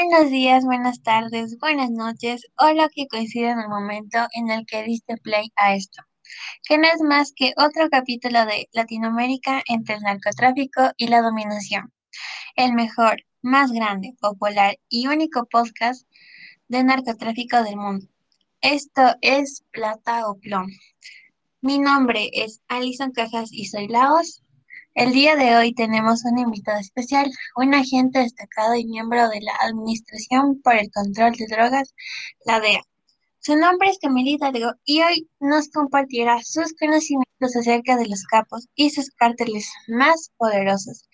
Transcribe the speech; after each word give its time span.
Buenos 0.00 0.30
días, 0.30 0.64
buenas 0.64 1.02
tardes, 1.02 1.58
buenas 1.58 1.90
noches 1.90 2.46
o 2.56 2.70
lo 2.72 2.88
que 2.88 3.08
coincide 3.08 3.50
en 3.50 3.58
el 3.58 3.68
momento 3.68 4.18
en 4.32 4.48
el 4.48 4.64
que 4.64 4.84
diste 4.84 5.16
play 5.16 5.50
a 5.56 5.74
esto, 5.74 6.02
que 6.62 6.78
no 6.78 6.84
es 6.84 7.02
más 7.02 7.32
que 7.34 7.52
otro 7.56 7.88
capítulo 7.90 8.46
de 8.46 8.68
Latinoamérica 8.72 9.60
entre 9.66 9.96
el 9.96 10.02
narcotráfico 10.02 10.92
y 10.96 11.08
la 11.08 11.20
dominación, 11.20 11.92
el 12.54 12.74
mejor, 12.74 13.24
más 13.42 13.72
grande, 13.72 14.14
popular 14.20 14.76
y 14.88 15.08
único 15.08 15.46
podcast 15.46 16.08
de 16.68 16.84
narcotráfico 16.84 17.64
del 17.64 17.76
mundo. 17.76 18.06
Esto 18.60 19.16
es 19.20 19.64
Plata 19.72 20.28
o 20.28 20.36
Plomo. 20.36 20.68
Mi 21.60 21.80
nombre 21.80 22.30
es 22.32 22.60
Alison 22.68 23.10
Cajas 23.10 23.52
y 23.52 23.64
soy 23.64 23.88
Laos. 23.88 24.44
El 24.98 25.12
día 25.12 25.36
de 25.36 25.54
hoy 25.54 25.72
tenemos 25.74 26.24
un 26.24 26.38
invitado 26.38 26.80
especial, 26.80 27.30
un 27.54 27.72
agente 27.72 28.18
destacado 28.18 28.74
y 28.74 28.84
miembro 28.84 29.28
de 29.28 29.40
la 29.40 29.52
Administración 29.60 30.60
por 30.60 30.74
el 30.74 30.90
Control 30.90 31.34
de 31.34 31.46
Drogas, 31.46 31.94
la 32.44 32.58
DEA. 32.58 32.82
Su 33.38 33.54
nombre 33.54 33.90
es 33.90 34.00
Camila 34.00 34.28
Hidalgo 34.28 34.72
y 34.84 35.02
hoy 35.02 35.30
nos 35.38 35.68
compartirá 35.68 36.42
sus 36.42 36.74
conocimientos 36.74 37.54
acerca 37.54 37.96
de 37.96 38.08
los 38.08 38.24
capos 38.24 38.66
y 38.74 38.90
sus 38.90 39.10
cárteles 39.10 39.72
más 39.86 40.32
poderosos 40.36 41.08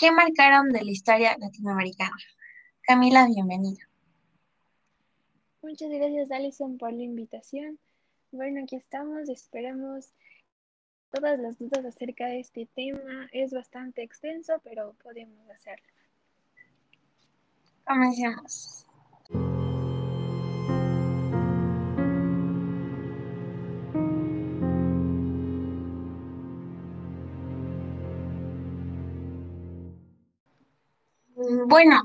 que 0.00 0.10
marcaron 0.10 0.70
de 0.70 0.82
la 0.82 0.90
historia 0.90 1.36
latinoamericana. 1.38 2.16
Camila, 2.80 3.28
bienvenida. 3.28 3.88
Muchas 5.62 5.90
gracias, 5.90 6.28
Alison, 6.32 6.76
por 6.76 6.92
la 6.92 7.04
invitación. 7.04 7.78
Bueno, 8.32 8.64
aquí 8.64 8.74
estamos, 8.74 9.28
esperamos 9.28 10.12
todas 11.10 11.38
las 11.38 11.58
dudas 11.58 11.84
acerca 11.84 12.26
de 12.26 12.40
este 12.40 12.68
tema. 12.74 13.28
Es 13.32 13.52
bastante 13.52 14.02
extenso, 14.02 14.54
pero 14.64 14.94
podemos 15.02 15.48
hacerlo. 15.50 15.86
Comencemos. 17.84 18.86
Bueno, 31.66 32.02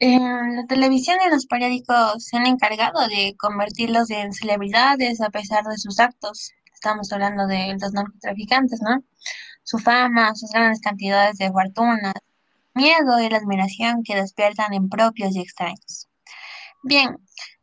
la 0.00 0.66
televisión 0.66 1.16
y 1.24 1.30
los 1.30 1.46
periódicos 1.46 2.24
se 2.24 2.36
han 2.36 2.46
encargado 2.46 3.06
de 3.08 3.34
convertirlos 3.38 4.10
en 4.10 4.32
celebridades 4.32 5.20
a 5.20 5.30
pesar 5.30 5.64
de 5.64 5.78
sus 5.78 6.00
actos. 6.00 6.52
Estamos 6.84 7.12
hablando 7.12 7.46
de 7.46 7.76
los 7.80 7.92
narcotraficantes, 7.92 8.82
¿no? 8.82 9.04
Su 9.62 9.78
fama, 9.78 10.34
sus 10.34 10.50
grandes 10.50 10.80
cantidades 10.80 11.38
de 11.38 11.48
fortuna, 11.52 12.12
miedo 12.74 13.20
y 13.20 13.28
la 13.30 13.36
admiración 13.36 14.02
que 14.02 14.16
despiertan 14.16 14.74
en 14.74 14.88
propios 14.88 15.36
y 15.36 15.42
extraños. 15.42 16.08
Bien, 16.82 17.18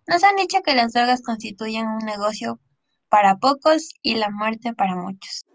nos 0.08 0.23
han 0.23 0.38
dicho 0.38 0.61
que 0.64 0.73
las 0.73 0.94
drogas 0.94 1.22
constituyen 1.22 1.86
un 1.86 2.06
negocio 2.06 2.61
para 3.09 3.36
pocos 3.36 3.89
y 4.02 4.16
la 4.16 4.30
muerte 4.30 4.73
para 4.73 4.95
muchos. 4.95 5.45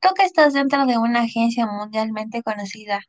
Tú 0.00 0.08
que 0.14 0.24
estás 0.26 0.52
dentro 0.52 0.84
de 0.84 0.98
una 0.98 1.22
agencia 1.22 1.64
mundialmente 1.64 2.42
conocida 2.42 3.00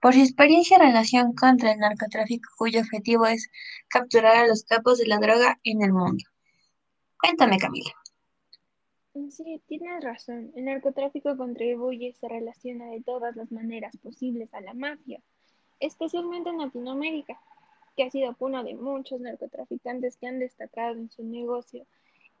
por 0.00 0.14
su 0.14 0.20
experiencia 0.20 0.76
y 0.76 0.80
relación 0.80 1.34
contra 1.34 1.72
el 1.72 1.78
narcotráfico 1.78 2.48
cuyo 2.56 2.80
objetivo 2.80 3.26
es 3.26 3.50
capturar 3.88 4.36
a 4.36 4.46
los 4.46 4.64
capos 4.64 4.98
de 4.98 5.06
la 5.06 5.18
droga 5.18 5.58
en 5.64 5.82
el 5.82 5.92
mundo. 5.92 6.24
Cuéntame, 7.20 7.58
Camila. 7.58 7.90
Sí, 9.30 9.60
tienes 9.66 10.02
razón. 10.04 10.52
El 10.54 10.66
narcotráfico 10.66 11.36
contribuye 11.36 12.06
y 12.06 12.12
se 12.12 12.28
relaciona 12.28 12.86
de 12.86 13.02
todas 13.02 13.34
las 13.34 13.50
maneras 13.50 13.96
posibles 13.96 14.54
a 14.54 14.60
la 14.60 14.74
mafia, 14.74 15.20
especialmente 15.80 16.50
en 16.50 16.58
Latinoamérica, 16.58 17.40
que 17.96 18.04
ha 18.04 18.10
sido 18.10 18.36
cuna 18.36 18.62
de 18.62 18.76
muchos 18.76 19.20
narcotraficantes 19.20 20.16
que 20.16 20.28
han 20.28 20.38
destacado 20.38 20.94
en 20.94 21.10
su 21.10 21.24
negocio 21.24 21.84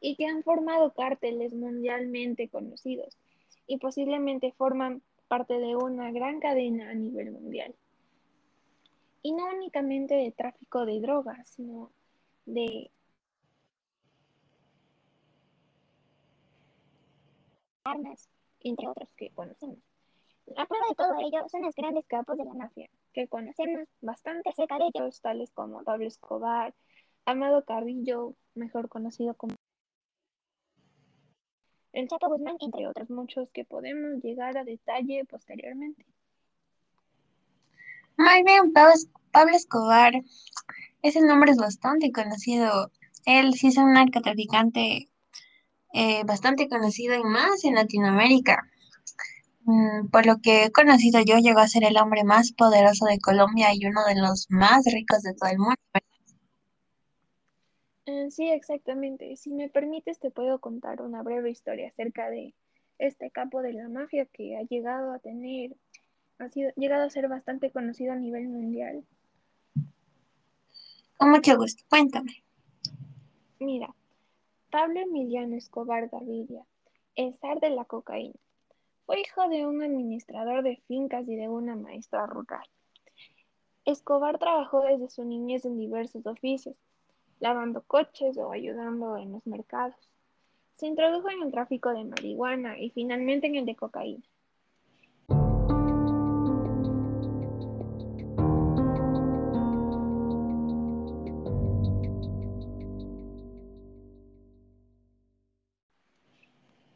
y 0.00 0.14
que 0.14 0.26
han 0.26 0.44
formado 0.44 0.94
cárteles 0.94 1.52
mundialmente 1.52 2.48
conocidos 2.48 3.18
y 3.66 3.78
posiblemente 3.78 4.52
forman 4.52 5.02
parte 5.28 5.58
de 5.58 5.76
una 5.76 6.10
gran 6.10 6.40
cadena 6.40 6.90
a 6.90 6.94
nivel 6.94 7.30
mundial. 7.32 7.74
Y 9.22 9.32
no 9.32 9.46
únicamente 9.54 10.14
de 10.14 10.32
tráfico 10.32 10.86
de 10.86 11.00
drogas, 11.00 11.48
sino 11.50 11.90
de 12.46 12.90
armas, 17.84 18.28
entre 18.60 18.88
otros 18.88 19.08
que 19.16 19.30
conocemos. 19.30 19.78
La 20.46 20.66
prueba 20.66 20.86
de 20.88 20.94
todo 20.94 21.14
ello 21.20 21.48
son 21.48 21.62
los 21.62 21.74
grandes 21.74 22.06
capos 22.06 22.38
de 22.38 22.44
la 22.44 22.54
mafia, 22.54 22.88
que 23.12 23.28
conocemos 23.28 23.86
bastante 24.00 24.52
cerca 24.52 24.78
de 24.78 24.90
ellos, 24.94 25.20
tales 25.20 25.50
como 25.52 25.82
Pablo 25.84 26.06
Escobar, 26.06 26.74
Amado 27.26 27.64
Carrillo, 27.64 28.34
mejor 28.54 28.88
conocido 28.88 29.34
como 29.34 29.54
el 31.92 32.08
Chapo 32.08 32.28
Guzmán, 32.28 32.56
entre 32.60 32.86
otros 32.86 33.10
muchos 33.10 33.48
que 33.50 33.64
podemos 33.64 34.22
llegar 34.22 34.56
a 34.56 34.64
detalle 34.64 35.24
posteriormente. 35.24 36.04
Muy 38.16 38.42
bien, 38.44 38.72
Pablo 38.72 39.54
Escobar. 39.54 40.12
Ese 41.02 41.20
nombre 41.20 41.52
es 41.52 41.58
bastante 41.58 42.10
conocido. 42.10 42.90
Él 43.24 43.54
sí 43.54 43.68
es 43.68 43.76
un 43.76 43.92
narcotraficante 43.92 45.08
eh, 45.92 46.24
bastante 46.24 46.68
conocido 46.68 47.14
y 47.14 47.24
más 47.24 47.64
en 47.64 47.74
Latinoamérica. 47.74 48.68
Mm, 49.64 50.08
por 50.08 50.26
lo 50.26 50.38
que 50.40 50.64
he 50.64 50.72
conocido 50.72 51.20
yo, 51.20 51.38
llegó 51.38 51.60
a 51.60 51.68
ser 51.68 51.84
el 51.84 51.96
hombre 51.98 52.24
más 52.24 52.52
poderoso 52.52 53.06
de 53.06 53.18
Colombia 53.20 53.68
y 53.74 53.86
uno 53.86 54.04
de 54.06 54.16
los 54.16 54.46
más 54.48 54.84
ricos 54.86 55.22
de 55.22 55.34
todo 55.34 55.50
el 55.50 55.58
mundo. 55.58 55.76
Eh, 58.10 58.30
sí, 58.30 58.48
exactamente. 58.48 59.36
Si 59.36 59.50
me 59.50 59.68
permites, 59.68 60.18
te 60.18 60.30
puedo 60.30 60.60
contar 60.60 61.02
una 61.02 61.22
breve 61.22 61.50
historia 61.50 61.88
acerca 61.88 62.30
de 62.30 62.54
este 62.98 63.30
capo 63.30 63.60
de 63.60 63.74
la 63.74 63.86
mafia 63.90 64.24
que 64.24 64.56
ha 64.56 64.62
llegado 64.62 65.12
a 65.12 65.18
tener, 65.18 65.76
ha 66.38 66.48
sido, 66.48 66.70
llegado 66.76 67.04
a 67.04 67.10
ser 67.10 67.28
bastante 67.28 67.70
conocido 67.70 68.14
a 68.14 68.16
nivel 68.16 68.48
mundial. 68.48 69.04
Con 71.18 71.32
mucho 71.32 71.54
gusto, 71.58 71.84
cuéntame. 71.90 72.32
Mira, 73.60 73.94
Pablo 74.70 75.00
Emiliano 75.00 75.56
Escobar 75.56 76.08
Gaviria, 76.08 76.64
el 77.14 77.36
zar 77.36 77.60
de 77.60 77.68
la 77.68 77.84
cocaína, 77.84 78.40
fue 79.04 79.20
hijo 79.20 79.46
de 79.50 79.66
un 79.66 79.82
administrador 79.82 80.62
de 80.62 80.80
fincas 80.88 81.28
y 81.28 81.36
de 81.36 81.50
una 81.50 81.76
maestra 81.76 82.24
rural. 82.24 82.66
Escobar 83.84 84.38
trabajó 84.38 84.80
desde 84.80 85.10
su 85.10 85.24
niñez 85.24 85.66
en 85.66 85.78
diversos 85.78 86.24
oficios, 86.24 86.74
lavando 87.40 87.82
coches 87.82 88.36
o 88.38 88.52
ayudando 88.52 89.16
en 89.16 89.32
los 89.32 89.46
mercados. 89.46 89.96
Se 90.76 90.86
introdujo 90.86 91.30
en 91.30 91.42
el 91.42 91.50
tráfico 91.50 91.90
de 91.90 92.04
marihuana 92.04 92.78
y 92.78 92.90
finalmente 92.90 93.46
en 93.46 93.56
el 93.56 93.66
de 93.66 93.76
cocaína. 93.76 94.22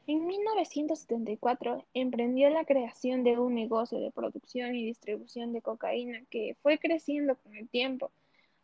En 0.06 0.26
1974 0.26 1.86
emprendió 1.94 2.50
la 2.50 2.64
creación 2.64 3.24
de 3.24 3.38
un 3.38 3.54
negocio 3.54 3.98
de 3.98 4.10
producción 4.10 4.74
y 4.74 4.84
distribución 4.84 5.52
de 5.52 5.62
cocaína 5.62 6.22
que 6.28 6.56
fue 6.60 6.78
creciendo 6.78 7.36
con 7.36 7.56
el 7.56 7.68
tiempo 7.68 8.10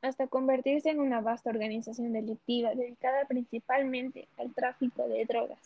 hasta 0.02 0.28
convertirse 0.28 0.90
en 0.90 1.00
una 1.00 1.20
vasta 1.20 1.50
organización 1.50 2.12
delictiva 2.12 2.74
dedicada 2.74 3.24
principalmente 3.26 4.28
al 4.36 4.54
tráfico 4.54 5.08
de 5.08 5.24
drogas. 5.24 5.58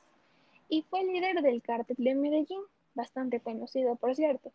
Y 0.69 0.83
fue 0.83 1.05
líder 1.05 1.43
del 1.43 1.61
cártel 1.63 1.97
de 1.99 2.15
Medellín, 2.15 2.63
bastante 2.95 3.41
conocido 3.41 3.97
por 3.97 4.15
cierto, 4.15 4.53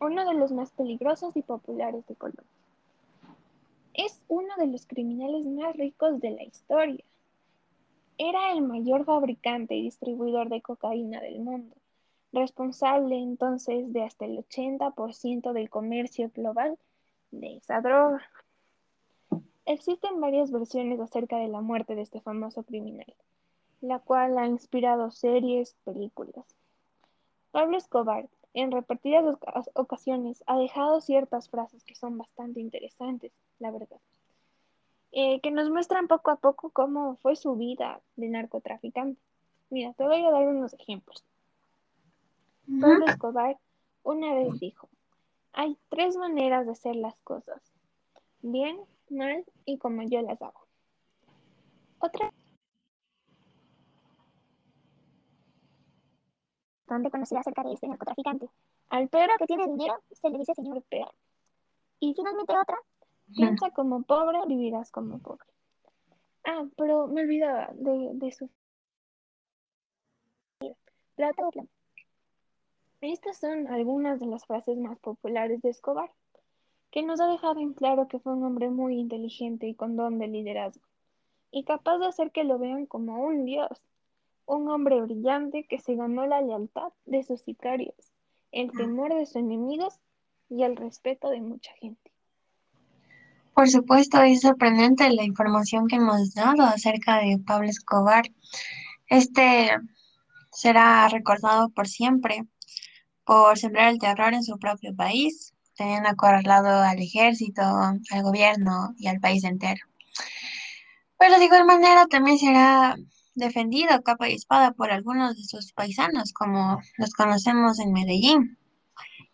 uno 0.00 0.26
de 0.26 0.34
los 0.34 0.52
más 0.52 0.70
peligrosos 0.72 1.36
y 1.36 1.42
populares 1.42 2.06
de 2.06 2.14
Colombia. 2.14 2.44
Es 3.94 4.20
uno 4.28 4.54
de 4.58 4.66
los 4.66 4.86
criminales 4.86 5.46
más 5.46 5.74
ricos 5.76 6.20
de 6.20 6.30
la 6.30 6.42
historia. 6.42 7.04
Era 8.18 8.52
el 8.52 8.62
mayor 8.62 9.04
fabricante 9.04 9.74
y 9.74 9.82
distribuidor 9.82 10.48
de 10.48 10.62
cocaína 10.62 11.20
del 11.20 11.40
mundo, 11.40 11.74
responsable 12.32 13.18
entonces 13.18 13.92
de 13.92 14.02
hasta 14.02 14.26
el 14.26 14.38
80% 14.38 15.52
del 15.52 15.70
comercio 15.70 16.30
global 16.34 16.78
de 17.30 17.56
esa 17.56 17.80
droga. 17.80 18.22
Existen 19.66 20.20
varias 20.20 20.52
versiones 20.52 21.00
acerca 21.00 21.38
de 21.38 21.48
la 21.48 21.60
muerte 21.60 21.96
de 21.96 22.02
este 22.02 22.20
famoso 22.20 22.62
criminal, 22.62 23.12
la 23.80 23.98
cual 23.98 24.38
ha 24.38 24.46
inspirado 24.46 25.10
series, 25.10 25.74
películas. 25.84 26.46
Pablo 27.50 27.76
Escobar, 27.76 28.28
en 28.54 28.70
repetidas 28.70 29.36
ocasiones, 29.74 30.44
ha 30.46 30.56
dejado 30.56 31.00
ciertas 31.00 31.50
frases 31.50 31.82
que 31.82 31.96
son 31.96 32.16
bastante 32.16 32.60
interesantes, 32.60 33.32
la 33.58 33.72
verdad, 33.72 33.98
eh, 35.10 35.40
que 35.40 35.50
nos 35.50 35.68
muestran 35.68 36.06
poco 36.06 36.30
a 36.30 36.36
poco 36.36 36.70
cómo 36.70 37.16
fue 37.16 37.34
su 37.34 37.56
vida 37.56 38.00
de 38.14 38.28
narcotraficante. 38.28 39.20
Mira, 39.70 39.92
te 39.94 40.04
voy 40.04 40.24
a 40.24 40.30
dar 40.30 40.46
unos 40.46 40.74
ejemplos. 40.74 41.24
Pablo 42.80 43.04
Escobar 43.06 43.58
una 44.04 44.32
vez 44.32 44.60
dijo, 44.60 44.88
hay 45.52 45.76
tres 45.88 46.16
maneras 46.16 46.66
de 46.66 46.72
hacer 46.72 46.94
las 46.94 47.16
cosas, 47.24 47.60
bien, 48.42 48.78
mal 49.10 49.44
y 49.64 49.78
como 49.78 50.02
yo 50.02 50.22
las 50.22 50.40
hago. 50.42 50.66
Otra 51.98 52.32
donde 56.86 57.10
conocí 57.10 57.36
acerca 57.36 57.62
de 57.62 57.72
este 57.72 57.88
narcotraficante. 57.88 58.48
Al 58.90 59.08
perro 59.08 59.34
que 59.38 59.46
tiene 59.46 59.66
dinero 59.66 59.94
se 60.10 60.30
le 60.30 60.38
dice 60.38 60.54
señor 60.54 60.82
perro. 60.82 61.12
Y 62.00 62.14
finalmente 62.14 62.56
otra, 62.56 62.78
piensa 63.34 63.70
como 63.70 64.02
pobre, 64.02 64.38
vivirás 64.46 64.90
como 64.90 65.18
pobre. 65.18 65.46
Ah, 66.44 66.64
pero 66.76 67.08
me 67.08 67.22
olvidaba 67.22 67.70
de, 67.74 68.10
de 68.14 68.32
su... 68.32 68.48
Plata 71.16 71.42
o. 71.46 71.50
Estas 73.00 73.38
son 73.38 73.66
algunas 73.68 74.20
de 74.20 74.26
las 74.26 74.44
frases 74.46 74.76
más 74.78 74.98
populares 74.98 75.60
de 75.62 75.70
Escobar, 75.70 76.10
que 76.96 77.02
nos 77.02 77.20
ha 77.20 77.26
dejado 77.26 77.60
en 77.60 77.74
claro 77.74 78.08
que 78.08 78.18
fue 78.18 78.32
un 78.32 78.42
hombre 78.42 78.70
muy 78.70 78.98
inteligente 78.98 79.68
y 79.68 79.74
con 79.74 79.96
don 79.96 80.18
de 80.18 80.28
liderazgo, 80.28 80.80
y 81.50 81.64
capaz 81.64 81.98
de 81.98 82.06
hacer 82.06 82.30
que 82.32 82.42
lo 82.42 82.58
vean 82.58 82.86
como 82.86 83.22
un 83.22 83.44
dios, 83.44 83.68
un 84.46 84.70
hombre 84.70 85.02
brillante 85.02 85.64
que 85.64 85.78
se 85.78 85.94
ganó 85.94 86.26
la 86.26 86.40
lealtad 86.40 86.94
de 87.04 87.22
sus 87.22 87.42
sicarios, 87.42 87.94
el 88.50 88.72
temor 88.72 89.14
de 89.14 89.26
sus 89.26 89.36
enemigos 89.36 90.00
y 90.48 90.62
el 90.62 90.74
respeto 90.74 91.28
de 91.28 91.42
mucha 91.42 91.70
gente. 91.74 92.10
Por 93.52 93.68
supuesto, 93.68 94.22
es 94.22 94.40
sorprendente 94.40 95.10
la 95.10 95.24
información 95.24 95.88
que 95.88 95.96
hemos 95.96 96.32
dado 96.32 96.62
acerca 96.62 97.18
de 97.18 97.38
Pablo 97.46 97.68
Escobar. 97.68 98.24
Este 99.08 99.68
será 100.50 101.06
recordado 101.08 101.68
por 101.68 101.88
siempre 101.88 102.46
por 103.26 103.58
sembrar 103.58 103.90
el 103.90 103.98
terror 103.98 104.32
en 104.32 104.44
su 104.44 104.58
propio 104.58 104.96
país, 104.96 105.52
teniendo 105.76 106.08
acorralado 106.08 106.82
al 106.82 106.98
ejército, 106.98 107.62
al 107.62 108.22
gobierno 108.22 108.94
y 108.98 109.08
al 109.08 109.20
país 109.20 109.44
entero. 109.44 109.84
Pero 111.18 111.38
de 111.38 111.44
igual 111.44 111.64
manera 111.64 112.06
también 112.06 112.38
será 112.38 112.96
defendido 113.34 114.02
capa 114.02 114.28
y 114.28 114.34
espada 114.34 114.72
por 114.72 114.90
algunos 114.90 115.36
de 115.36 115.44
sus 115.44 115.72
paisanos, 115.72 116.32
como 116.32 116.80
los 116.96 117.12
conocemos 117.12 117.78
en 117.78 117.92
Medellín, 117.92 118.58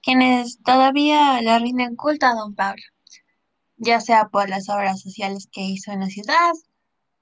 quienes 0.02 0.60
todavía 0.62 1.40
le 1.40 1.58
rinden 1.58 1.96
culto 1.96 2.26
a 2.26 2.34
don 2.34 2.54
Pablo, 2.54 2.82
ya 3.76 4.00
sea 4.00 4.28
por 4.28 4.48
las 4.48 4.68
obras 4.68 5.00
sociales 5.00 5.48
que 5.50 5.62
hizo 5.62 5.92
en 5.92 6.00
la 6.00 6.06
ciudad 6.06 6.52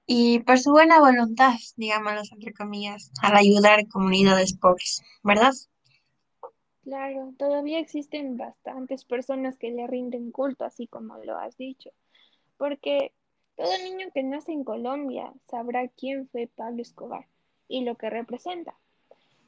y 0.05 0.39
por 0.39 0.59
su 0.59 0.71
buena 0.71 0.99
voluntad, 0.99 1.53
digámoslo 1.77 2.21
entre 2.31 2.53
comillas, 2.53 3.11
al 3.21 3.37
ayudar 3.37 3.79
a 3.79 3.87
comunidades 3.87 4.57
pobres, 4.57 5.01
¿verdad? 5.23 5.53
Claro, 6.83 7.33
todavía 7.37 7.79
existen 7.79 8.37
bastantes 8.37 9.05
personas 9.05 9.55
que 9.55 9.69
le 9.71 9.85
rinden 9.85 10.31
culto, 10.31 10.65
así 10.65 10.87
como 10.87 11.17
lo 11.17 11.37
has 11.37 11.55
dicho, 11.55 11.91
porque 12.57 13.13
todo 13.55 13.71
niño 13.83 14.07
que 14.13 14.23
nace 14.23 14.51
en 14.51 14.63
Colombia 14.63 15.31
sabrá 15.47 15.87
quién 15.89 16.27
fue 16.29 16.47
Pablo 16.47 16.81
Escobar 16.81 17.27
y 17.67 17.83
lo 17.83 17.95
que 17.95 18.09
representa. 18.09 18.75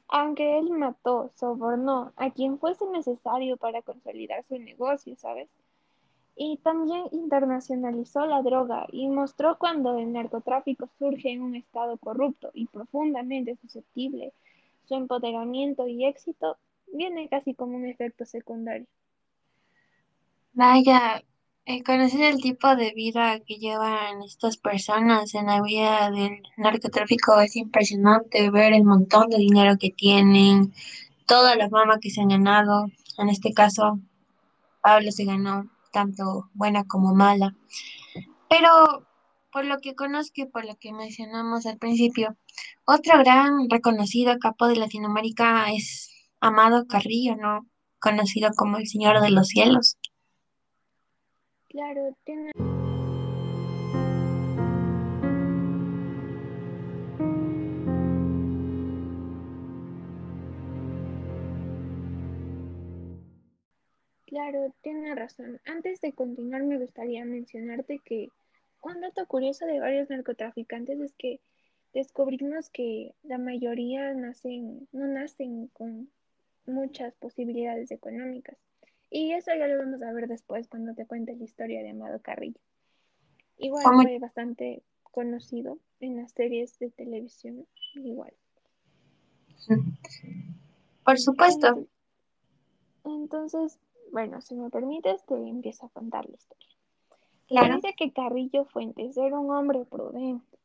Aunque 0.06 0.58
él 0.58 0.70
mató, 0.70 1.30
sobornó 1.34 2.12
a 2.16 2.30
quien 2.30 2.60
fuese 2.60 2.86
necesario 2.86 3.56
para 3.56 3.82
consolidar 3.82 4.44
su 4.44 4.56
negocio, 4.58 5.16
¿sabes? 5.16 5.48
Y 6.36 6.58
también 6.58 7.06
internacionalizó 7.10 8.26
la 8.26 8.42
droga 8.42 8.86
y 8.92 9.08
mostró 9.08 9.58
cuando 9.58 9.98
el 9.98 10.12
narcotráfico 10.12 10.88
surge 10.98 11.32
en 11.32 11.42
un 11.42 11.56
estado 11.56 11.96
corrupto 11.98 12.50
y 12.54 12.66
profundamente 12.66 13.56
susceptible, 13.56 14.32
su 14.84 14.94
empoderamiento 14.94 15.88
y 15.88 16.04
éxito 16.04 16.58
viene 16.94 17.28
casi 17.28 17.54
como 17.54 17.76
un 17.76 17.86
efecto 17.86 18.24
secundario. 18.24 18.86
Vaya, 20.52 21.22
conocer 21.84 22.20
el 22.22 22.40
tipo 22.40 22.76
de 22.76 22.92
vida 22.92 23.40
que 23.40 23.56
llevan 23.56 24.22
estas 24.22 24.56
personas 24.56 25.34
en 25.34 25.46
la 25.46 25.60
vida 25.62 26.10
del 26.10 26.42
narcotráfico 26.56 27.40
es 27.40 27.56
impresionante, 27.56 28.50
ver 28.50 28.72
el 28.72 28.84
montón 28.84 29.28
de 29.30 29.38
dinero 29.38 29.76
que 29.78 29.90
tienen, 29.90 30.72
toda 31.26 31.56
la 31.56 31.68
fama 31.68 31.98
que 32.00 32.10
se 32.10 32.20
han 32.20 32.28
ganado. 32.28 32.86
En 33.18 33.28
este 33.28 33.52
caso, 33.52 33.98
Pablo 34.80 35.10
se 35.10 35.24
ganó 35.24 35.70
tanto 35.92 36.50
buena 36.54 36.84
como 36.84 37.14
mala. 37.14 37.54
Pero 38.48 39.06
por 39.50 39.64
lo 39.64 39.80
que 39.80 39.94
conozco 39.94 40.48
por 40.50 40.64
lo 40.64 40.76
que 40.76 40.92
mencionamos 40.92 41.64
al 41.66 41.78
principio, 41.78 42.36
otro 42.84 43.18
gran 43.18 43.70
reconocido 43.70 44.38
capo 44.38 44.66
de 44.66 44.76
Latinoamérica 44.76 45.72
es 45.72 46.13
Amado 46.46 46.86
Carrillo, 46.86 47.36
¿no? 47.36 47.66
Conocido 47.98 48.50
como 48.54 48.76
el 48.76 48.86
Señor 48.86 49.22
de 49.22 49.30
los 49.30 49.48
Cielos. 49.48 49.96
Claro, 51.70 52.14
tiene... 52.24 52.50
Claro, 64.26 64.74
tiene 64.82 65.14
razón. 65.14 65.62
Antes 65.64 66.02
de 66.02 66.12
continuar, 66.12 66.62
me 66.64 66.76
gustaría 66.76 67.24
mencionarte 67.24 68.00
que 68.04 68.28
un 68.82 69.00
dato 69.00 69.24
curioso 69.26 69.64
de 69.64 69.80
varios 69.80 70.10
narcotraficantes 70.10 71.00
es 71.00 71.14
que 71.14 71.40
descubrimos 71.94 72.68
que 72.68 73.14
la 73.22 73.38
mayoría 73.38 74.12
nacen, 74.12 74.86
no 74.92 75.06
nacen 75.06 75.68
con 75.68 76.10
muchas 76.66 77.14
posibilidades 77.14 77.90
económicas. 77.90 78.56
Y 79.10 79.32
eso 79.32 79.52
ya 79.56 79.68
lo 79.68 79.78
vamos 79.78 80.02
a 80.02 80.12
ver 80.12 80.26
después 80.26 80.68
cuando 80.68 80.94
te 80.94 81.06
cuente 81.06 81.36
la 81.36 81.44
historia 81.44 81.82
de 81.82 81.90
Amado 81.90 82.20
Carrillo. 82.20 82.60
Igual 83.58 83.84
fue 84.02 84.18
bastante 84.18 84.82
conocido 85.02 85.78
en 86.00 86.16
las 86.16 86.32
series 86.32 86.78
de 86.78 86.90
televisión, 86.90 87.66
igual. 87.94 88.32
Por 91.04 91.18
supuesto. 91.18 91.86
Entonces, 93.04 93.78
bueno, 94.10 94.40
si 94.40 94.54
me 94.54 94.70
permites, 94.70 95.24
te 95.26 95.34
empiezo 95.34 95.86
a 95.86 95.90
contar 95.90 96.28
la 96.28 96.34
historia. 96.34 96.68
Claro. 97.46 97.76
dice 97.76 97.94
que 97.96 98.12
Carrillo 98.12 98.64
Fuentes 98.64 99.16
era 99.16 99.38
un 99.38 99.50
hombre 99.54 99.84
prudente. 99.84 100.58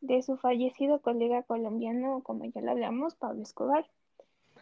De 0.00 0.22
su 0.22 0.36
fallecido 0.36 1.00
colega 1.00 1.42
colombiano, 1.42 2.22
como 2.22 2.44
ya 2.44 2.60
lo 2.60 2.72
hablamos, 2.72 3.14
Pablo 3.14 3.42
Escobar, 3.42 3.88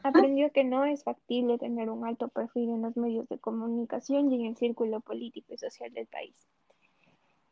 aprendió 0.02 0.50
que 0.52 0.64
no 0.64 0.85
es 0.85 1.04
factible 1.04 1.59
tener 1.59 1.90
un 1.90 2.07
alto 2.07 2.28
perfil 2.28 2.71
en 2.71 2.83
los 2.83 2.97
medios 2.97 3.28
de 3.28 3.38
comunicación 3.38 4.30
y 4.30 4.37
en 4.37 4.47
el 4.47 4.57
círculo 4.57 5.00
político 5.00 5.54
y 5.54 5.59
social 5.59 5.92
del 5.92 6.07
país. 6.07 6.35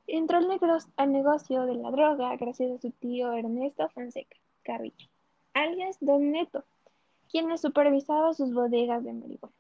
Entró 0.07 0.39
al 0.39 1.13
negocio 1.13 1.67
de 1.67 1.75
la 1.75 1.91
droga 1.91 2.35
gracias 2.37 2.71
a 2.73 2.81
su 2.81 2.91
tío 2.93 3.33
Ernesto 3.33 3.89
Fonseca 3.91 4.37
Carrillo, 4.63 5.09
alias 5.53 5.99
Don 6.01 6.33
Neto, 6.33 6.65
quien 7.31 7.49
le 7.49 7.59
supervisaba 7.59 8.33
sus 8.33 8.53
bodegas 8.53 9.05
de 9.05 9.13
marihuana. 9.13 9.55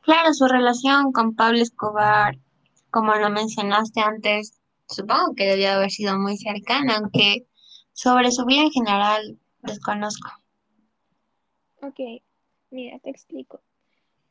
Claro, 0.00 0.32
su 0.32 0.46
relación 0.46 1.12
con 1.12 1.34
Pablo 1.34 1.60
Escobar, 1.60 2.38
como 2.90 3.14
lo 3.16 3.28
mencionaste 3.28 4.00
antes, 4.00 4.60
supongo 4.88 5.34
que 5.34 5.44
debió 5.44 5.72
haber 5.72 5.90
sido 5.90 6.16
muy 6.16 6.36
cercana, 6.38 6.96
aunque 6.96 7.46
sobre 7.96 8.30
su 8.30 8.44
vida 8.44 8.60
en 8.60 8.70
general 8.70 9.38
desconozco. 9.62 10.28
Ok, 11.80 11.98
mira, 12.70 12.98
te 12.98 13.08
explico. 13.08 13.60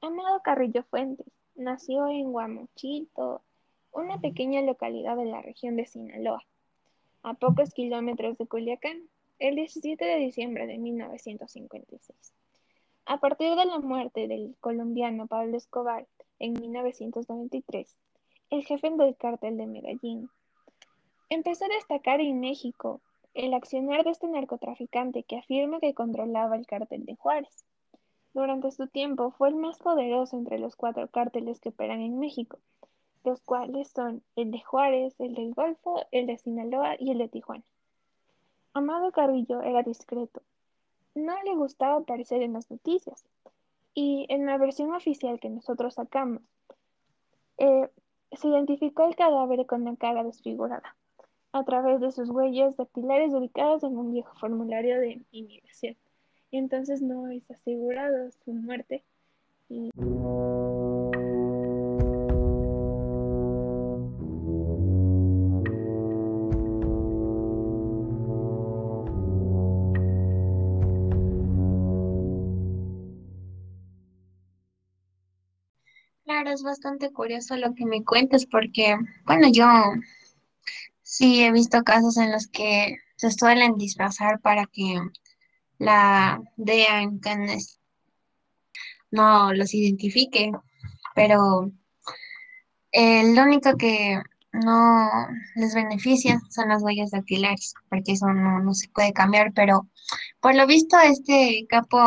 Amado 0.01 0.39
Carrillo 0.43 0.83
Fuentes 0.83 1.25
nació 1.55 2.07
en 2.07 2.31
Guamochito, 2.31 3.41
una 3.91 4.21
pequeña 4.21 4.61
localidad 4.61 5.17
de 5.17 5.25
la 5.25 5.41
región 5.41 5.77
de 5.77 5.87
Sinaloa, 5.87 6.45
a 7.23 7.33
pocos 7.33 7.73
kilómetros 7.73 8.37
de 8.37 8.45
Culiacán, 8.45 9.09
el 9.39 9.55
17 9.55 10.05
de 10.05 10.17
diciembre 10.17 10.67
de 10.67 10.77
1956. 10.77 12.33
A 13.07 13.19
partir 13.19 13.55
de 13.55 13.65
la 13.65 13.79
muerte 13.79 14.27
del 14.27 14.55
colombiano 14.61 15.25
Pablo 15.25 15.57
Escobar 15.57 16.05
en 16.37 16.53
1993, 16.53 17.95
el 18.51 18.63
jefe 18.63 18.91
del 18.91 19.15
cártel 19.15 19.57
de 19.57 19.65
Medellín 19.65 20.29
empezó 21.29 21.65
a 21.65 21.69
destacar 21.69 22.21
en 22.21 22.39
México 22.39 23.01
el 23.35 23.53
accionar 23.53 24.03
de 24.03 24.09
este 24.09 24.27
narcotraficante 24.27 25.23
que 25.23 25.37
afirma 25.37 25.79
que 25.79 25.93
controlaba 25.93 26.55
el 26.55 26.65
cártel 26.65 27.05
de 27.05 27.15
Juárez. 27.15 27.65
Durante 28.33 28.71
su 28.71 28.87
tiempo 28.87 29.31
fue 29.31 29.49
el 29.49 29.55
más 29.55 29.77
poderoso 29.77 30.37
entre 30.37 30.57
los 30.57 30.75
cuatro 30.75 31.07
cárteles 31.07 31.59
que 31.59 31.69
operan 31.69 32.01
en 32.01 32.17
México, 32.17 32.57
los 33.23 33.41
cuales 33.41 33.89
son 33.89 34.23
el 34.35 34.51
de 34.51 34.61
Juárez, 34.61 35.13
el 35.19 35.35
del 35.35 35.53
Golfo, 35.53 36.01
el 36.11 36.25
de 36.25 36.37
Sinaloa 36.37 36.95
y 36.97 37.11
el 37.11 37.19
de 37.19 37.27
Tijuana. 37.27 37.63
Amado 38.73 39.11
Carrillo 39.11 39.61
era 39.61 39.83
discreto, 39.83 40.41
no 41.15 41.41
le 41.43 41.55
gustaba 41.55 41.95
aparecer 41.95 42.41
en 42.41 42.53
las 42.53 42.69
noticias. 42.69 43.25
Y 43.93 44.25
en 44.29 44.45
la 44.45 44.57
versión 44.57 44.93
oficial 44.93 45.39
que 45.39 45.49
nosotros 45.49 45.93
sacamos, 45.93 46.41
eh, 47.57 47.89
se 48.33 48.47
identificó 48.49 49.05
el 49.05 49.15
cadáver 49.15 49.65
con 49.65 49.85
la 49.85 49.95
cara 49.95 50.25
desfigurada. 50.25 50.97
A 51.55 51.63
través 51.63 52.01
de 52.01 52.11
sus 52.11 52.29
huellas 52.29 52.75
dactilares 52.75 53.33
ubicadas 53.33 53.81
en 53.83 53.97
un 53.97 54.11
viejo 54.11 54.35
formulario 54.35 54.99
de 54.99 55.21
inmigración. 55.31 55.95
Y 56.51 56.57
entonces 56.57 57.01
no 57.01 57.29
es 57.29 57.49
asegurado 57.49 58.29
su 58.43 58.51
muerte. 58.51 59.05
Y... 59.69 59.89
Claro, 76.25 76.49
es 76.49 76.63
bastante 76.63 77.13
curioso 77.13 77.55
lo 77.55 77.73
que 77.75 77.85
me 77.85 78.03
cuentas 78.03 78.45
porque, 78.45 78.97
bueno, 79.25 79.47
yo 79.53 79.65
sí 81.15 81.45
he 81.45 81.51
visto 81.53 81.83
casos 81.83 82.17
en 82.17 82.31
los 82.33 82.47
que 82.47 82.97
se 83.15 83.31
suelen 83.31 83.77
disfrazar 83.77 84.41
para 84.41 84.65
que 84.65 84.99
la 85.77 86.41
DEA 86.57 87.09
no 89.11 89.53
los 89.53 89.73
identifique, 89.73 90.51
pero 91.15 91.71
eh, 92.91 93.33
lo 93.33 93.43
único 93.43 93.77
que 93.77 94.21
no 94.51 95.09
les 95.55 95.73
beneficia 95.73 96.41
son 96.49 96.67
las 96.67 96.83
huellas 96.83 97.11
dactilares, 97.11 97.73
porque 97.89 98.11
eso 98.11 98.27
no, 98.27 98.59
no 98.59 98.73
se 98.73 98.89
puede 98.89 99.13
cambiar, 99.13 99.53
pero 99.53 99.87
por 100.41 100.53
lo 100.53 100.67
visto 100.67 100.99
este 100.99 101.65
capo 101.69 101.97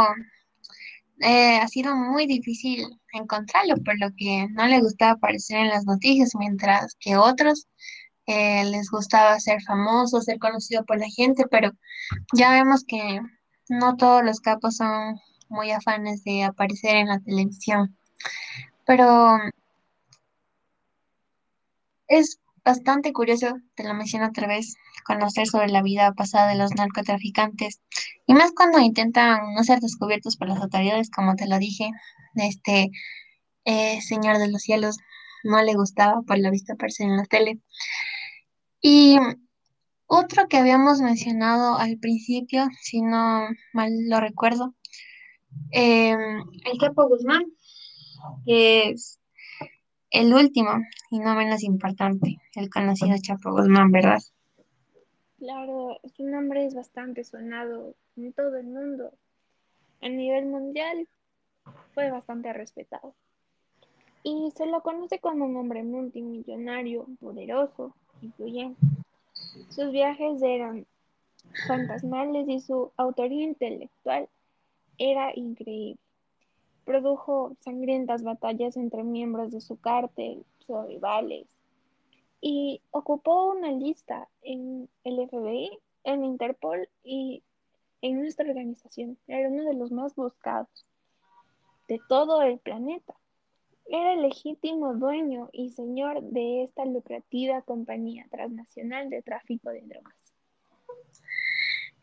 eh, 1.20 1.56
ha 1.56 1.68
sido 1.68 1.96
muy 1.96 2.26
difícil 2.26 2.84
encontrarlo, 3.14 3.76
por 3.76 3.98
lo 3.98 4.08
que 4.18 4.48
no 4.50 4.66
le 4.66 4.80
gustaba 4.80 5.12
aparecer 5.12 5.60
en 5.60 5.68
las 5.68 5.86
noticias, 5.86 6.32
mientras 6.38 6.94
que 7.00 7.16
otros 7.16 7.68
eh, 8.28 8.64
les 8.66 8.90
gustaba 8.90 9.40
ser 9.40 9.62
famosos, 9.62 10.26
ser 10.26 10.38
conocido 10.38 10.84
por 10.84 10.98
la 10.98 11.08
gente, 11.08 11.44
pero 11.50 11.72
ya 12.34 12.52
vemos 12.52 12.84
que 12.86 13.20
no 13.70 13.96
todos 13.96 14.22
los 14.22 14.40
capos 14.40 14.76
son 14.76 15.18
muy 15.48 15.70
afanes 15.70 16.24
de 16.24 16.44
aparecer 16.44 16.96
en 16.96 17.08
la 17.08 17.20
televisión. 17.20 17.96
Pero 18.86 19.38
es 22.06 22.38
bastante 22.62 23.14
curioso, 23.14 23.54
te 23.74 23.84
lo 23.84 23.94
menciono 23.94 24.26
otra 24.26 24.46
vez, 24.46 24.74
conocer 25.06 25.46
sobre 25.46 25.68
la 25.68 25.82
vida 25.82 26.12
pasada 26.12 26.50
de 26.50 26.58
los 26.58 26.74
narcotraficantes 26.74 27.80
y 28.26 28.34
más 28.34 28.52
cuando 28.52 28.78
intentan 28.78 29.54
no 29.54 29.64
ser 29.64 29.80
descubiertos 29.80 30.36
por 30.36 30.48
las 30.48 30.60
autoridades, 30.60 31.10
como 31.10 31.34
te 31.34 31.48
lo 31.48 31.58
dije, 31.58 31.90
este 32.34 32.90
eh, 33.64 34.02
señor 34.02 34.36
de 34.36 34.50
los 34.50 34.60
cielos 34.62 34.98
no 35.44 35.62
le 35.62 35.74
gustaba 35.74 36.20
por 36.26 36.38
lo 36.38 36.50
visto 36.50 36.74
aparecer 36.74 37.06
en 37.06 37.16
la 37.16 37.24
tele. 37.24 37.58
Otro 40.06 40.48
que 40.48 40.56
habíamos 40.56 41.02
mencionado 41.02 41.76
al 41.76 41.98
principio, 41.98 42.66
si 42.80 43.02
no 43.02 43.46
mal 43.74 43.90
lo 44.08 44.20
recuerdo, 44.20 44.74
em, 45.70 46.40
el 46.64 46.78
Chapo 46.80 47.06
Guzmán, 47.08 47.44
que 48.46 48.90
es 48.90 49.20
el 50.10 50.32
último 50.32 50.70
y 51.10 51.18
no 51.18 51.34
menos 51.34 51.62
importante, 51.62 52.38
el 52.54 52.70
conocido 52.70 53.16
Chapo 53.20 53.52
Guzmán, 53.52 53.90
¿verdad? 53.92 54.18
Claro, 55.38 56.00
su 56.16 56.24
nombre 56.24 56.64
es 56.64 56.74
bastante 56.74 57.22
sonado 57.22 57.94
en 58.16 58.32
todo 58.32 58.56
el 58.56 58.66
mundo. 58.66 59.12
A 60.00 60.08
nivel 60.08 60.46
mundial 60.46 61.06
fue 61.92 62.10
bastante 62.10 62.52
respetado. 62.52 63.14
Y 64.22 64.52
se 64.56 64.66
lo 64.66 64.80
conoce 64.82 65.18
como 65.18 65.44
un 65.44 65.56
hombre 65.56 65.82
multimillonario, 65.82 67.06
poderoso, 67.20 67.94
influyente. 68.22 68.80
Sus 69.70 69.90
viajes 69.90 70.42
eran 70.42 70.86
fantasmales 71.66 72.48
y 72.48 72.60
su 72.60 72.92
autoría 72.96 73.44
intelectual 73.44 74.28
era 74.98 75.32
increíble. 75.34 76.00
Produjo 76.84 77.56
sangrientas 77.60 78.22
batallas 78.22 78.76
entre 78.76 79.04
miembros 79.04 79.50
de 79.50 79.60
su 79.60 79.76
cártel, 79.76 80.44
sus 80.66 80.86
rivales, 80.86 81.46
y 82.40 82.80
ocupó 82.90 83.50
una 83.50 83.72
lista 83.72 84.28
en 84.42 84.88
el 85.04 85.28
FBI, 85.28 85.78
en 86.04 86.24
Interpol 86.24 86.88
y 87.02 87.42
en 88.00 88.20
nuestra 88.20 88.48
organización. 88.48 89.18
Era 89.26 89.48
uno 89.48 89.64
de 89.64 89.74
los 89.74 89.90
más 89.90 90.14
buscados 90.14 90.86
de 91.88 92.00
todo 92.08 92.42
el 92.42 92.58
planeta. 92.58 93.14
Era 93.90 94.12
el 94.12 94.22
legítimo 94.22 94.94
dueño 94.94 95.48
y 95.50 95.70
señor 95.70 96.22
de 96.22 96.64
esta 96.64 96.84
lucrativa 96.84 97.62
compañía 97.62 98.26
transnacional 98.30 99.08
de 99.08 99.22
tráfico 99.22 99.70
de 99.70 99.80
drogas. 99.80 100.14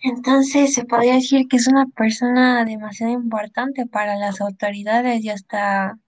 Entonces 0.02 0.74
se 0.74 0.86
podría 0.86 1.14
decir 1.14 1.48
que 1.48 1.58
es 1.58 1.68
una 1.68 1.86
persona 1.86 2.66
demasiado 2.66 3.14
importante 3.14 3.86
para 3.86 4.16
las 4.16 4.42
autoridades 4.42 5.24
y 5.24 5.30
hasta, 5.30 6.00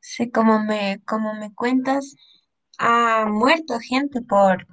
sé 0.00 0.30
como 0.30 0.62
me, 0.62 1.00
como 1.06 1.34
me 1.34 1.52
cuentas, 1.52 2.16
ha 2.78 3.24
muerto 3.26 3.78
gente 3.78 4.20
por, 4.20 4.66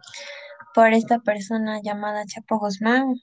por 0.76 0.94
esta 0.94 1.20
persona 1.20 1.82
llamada 1.82 2.26
Chapo 2.26 2.60
Guzmán. 2.60 3.16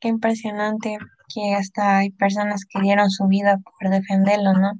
Qué 0.00 0.08
impresionante 0.08 0.98
que 1.34 1.54
hasta 1.54 1.98
hay 1.98 2.10
personas 2.10 2.64
que 2.64 2.80
dieron 2.80 3.10
su 3.10 3.26
vida 3.26 3.58
por 3.58 3.90
defenderlo, 3.90 4.54
¿no? 4.54 4.72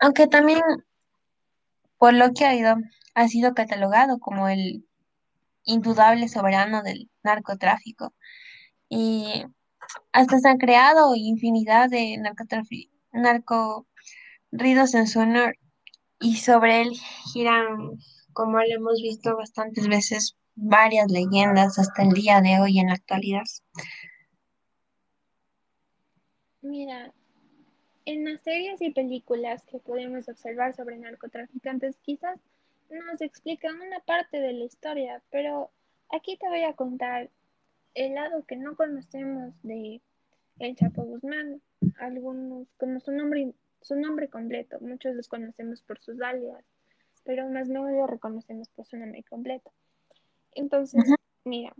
Aunque 0.00 0.26
también, 0.26 0.62
por 1.98 2.14
lo 2.14 2.32
que 2.32 2.44
ha 2.44 2.54
ido, 2.54 2.76
ha 3.14 3.28
sido 3.28 3.54
catalogado 3.54 4.18
como 4.18 4.48
el 4.48 4.86
indudable 5.64 6.28
soberano 6.28 6.82
del 6.82 7.10
narcotráfico. 7.22 8.14
Y 8.88 9.44
hasta 10.12 10.38
se 10.38 10.48
han 10.48 10.58
creado 10.58 11.14
infinidad 11.14 11.90
de 11.90 12.18
narcorridos 13.12 14.94
en 14.94 15.06
su 15.06 15.20
honor. 15.20 15.56
Y 16.20 16.36
sobre 16.36 16.82
él 16.82 16.92
giran, 17.32 17.98
como 18.32 18.58
lo 18.58 18.74
hemos 18.74 19.00
visto 19.02 19.36
bastantes 19.36 19.88
veces, 19.88 20.36
varias 20.54 21.10
leyendas 21.10 21.78
hasta 21.78 22.02
el 22.02 22.10
día 22.10 22.40
de 22.40 22.60
hoy 22.60 22.78
en 22.80 22.88
la 22.88 22.94
actualidad. 22.94 23.44
Mira, 26.60 27.12
en 28.08 28.24
las 28.24 28.40
series 28.40 28.80
y 28.80 28.90
películas 28.90 29.62
que 29.64 29.80
podemos 29.80 30.30
observar 30.30 30.74
sobre 30.74 30.96
narcotraficantes, 30.96 31.98
quizás 31.98 32.40
nos 32.88 33.20
explican 33.20 33.78
una 33.82 34.00
parte 34.00 34.40
de 34.40 34.54
la 34.54 34.64
historia, 34.64 35.22
pero 35.30 35.70
aquí 36.08 36.38
te 36.38 36.48
voy 36.48 36.62
a 36.62 36.72
contar 36.72 37.28
el 37.92 38.14
lado 38.14 38.46
que 38.46 38.56
no 38.56 38.76
conocemos 38.76 39.52
de 39.62 40.00
el 40.58 40.74
Chapo 40.74 41.02
Guzmán, 41.02 41.60
algunos 41.98 42.66
como 42.78 42.98
su 42.98 43.12
nombre 43.12 43.52
su 43.82 43.94
nombre 43.94 44.28
completo, 44.28 44.78
muchos 44.80 45.14
los 45.14 45.28
conocemos 45.28 45.82
por 45.82 46.00
sus 46.00 46.18
alias, 46.22 46.64
pero 47.24 47.46
más 47.50 47.68
no 47.68 47.86
lo 47.90 48.06
reconocemos 48.06 48.70
por 48.70 48.86
su 48.86 48.96
nombre 48.96 49.22
completo. 49.24 49.70
Entonces, 50.52 51.04
mira, 51.44 51.74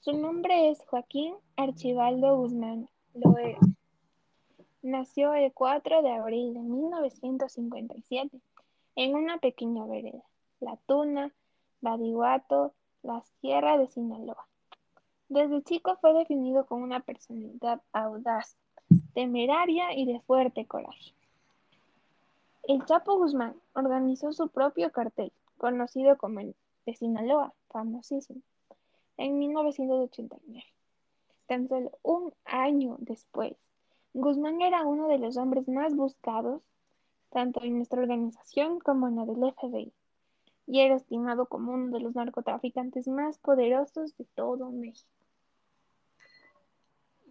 su 0.00 0.14
nombre 0.14 0.70
es 0.70 0.78
Joaquín 0.86 1.34
Archibaldo 1.56 2.38
Guzmán 2.38 2.88
Loera. 3.12 3.58
Nació 4.84 5.32
el 5.32 5.50
4 5.54 6.02
de 6.02 6.12
abril 6.12 6.52
de 6.52 6.60
1957 6.60 8.38
en 8.96 9.14
una 9.14 9.38
pequeña 9.38 9.86
vereda, 9.86 10.22
La 10.60 10.76
Tuna, 10.84 11.32
Badiguato, 11.80 12.74
la 13.02 13.22
Sierra 13.40 13.78
de 13.78 13.88
Sinaloa. 13.88 14.46
Desde 15.30 15.62
chico 15.62 15.96
fue 16.02 16.12
definido 16.12 16.66
como 16.66 16.84
una 16.84 17.00
personalidad 17.00 17.80
audaz, 17.94 18.58
temeraria 19.14 19.96
y 19.96 20.04
de 20.04 20.20
fuerte 20.20 20.66
coraje. 20.66 21.14
El 22.64 22.84
Chapo 22.84 23.16
Guzmán 23.16 23.56
organizó 23.72 24.34
su 24.34 24.48
propio 24.48 24.92
cartel, 24.92 25.32
conocido 25.56 26.18
como 26.18 26.40
el 26.40 26.54
de 26.84 26.94
Sinaloa, 26.94 27.54
famosísimo, 27.70 28.42
en 29.16 29.38
1989. 29.38 30.62
Tan 31.46 31.68
solo 31.68 31.90
un 32.02 32.34
año 32.44 32.96
después, 32.98 33.56
Guzmán 34.14 34.62
era 34.62 34.86
uno 34.86 35.08
de 35.08 35.18
los 35.18 35.36
hombres 35.36 35.66
más 35.68 35.92
buscados, 35.94 36.62
tanto 37.30 37.60
en 37.64 37.76
nuestra 37.78 38.00
organización 38.00 38.78
como 38.78 39.08
en 39.08 39.16
la 39.16 39.24
del 39.24 39.42
FBI, 39.52 39.92
y 40.68 40.80
era 40.80 40.94
estimado 40.94 41.46
como 41.46 41.72
uno 41.72 41.90
de 41.90 41.98
los 41.98 42.14
narcotraficantes 42.14 43.08
más 43.08 43.38
poderosos 43.38 44.16
de 44.16 44.24
todo 44.36 44.70
México. 44.70 45.10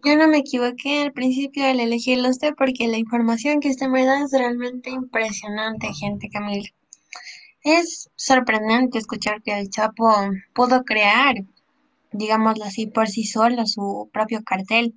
Yo 0.04 0.14
no 0.18 0.28
me 0.28 0.38
equivoqué 0.38 1.00
al 1.00 1.12
principio 1.12 1.64
al 1.64 1.80
elegirlo 1.80 2.28
usted 2.28 2.52
porque 2.54 2.86
la 2.86 2.98
información 2.98 3.60
que 3.60 3.70
usted 3.70 3.88
me 3.88 4.04
da 4.04 4.22
es 4.22 4.32
realmente 4.32 4.90
impresionante, 4.90 5.88
gente, 5.94 6.28
Camila. 6.28 6.68
Es 7.62 8.10
sorprendente 8.14 8.98
escuchar 8.98 9.40
que 9.42 9.58
el 9.58 9.70
Chapo 9.70 10.12
pudo 10.52 10.84
crear, 10.84 11.36
digámoslo 12.12 12.64
así, 12.64 12.86
por 12.86 13.08
sí 13.08 13.24
solo 13.24 13.64
su 13.64 14.10
propio 14.12 14.44
cartel 14.44 14.94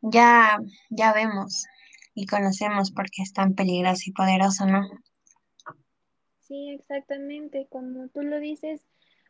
ya, 0.00 0.58
ya 0.90 1.12
vemos 1.12 1.66
y 2.14 2.26
conocemos 2.26 2.90
por 2.90 3.10
qué 3.10 3.22
es 3.22 3.32
tan 3.32 3.54
peligroso 3.54 4.02
y 4.06 4.12
poderoso, 4.12 4.66
¿no? 4.66 4.88
Sí, 6.40 6.70
exactamente. 6.70 7.66
Como 7.70 8.08
tú 8.08 8.22
lo 8.22 8.40
dices, 8.40 8.82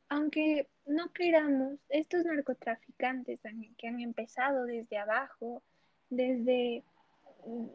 Aunque 0.08 0.68
no 0.87 1.12
queramos, 1.12 1.78
estos 1.90 2.25
narcotraficantes 2.25 3.40
que 3.76 3.88
han 3.88 4.00
empezado 4.00 4.64
desde 4.64 4.96
abajo, 4.98 5.62
desde, 6.10 6.82